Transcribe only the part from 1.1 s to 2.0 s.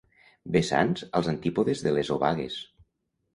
als antípodes de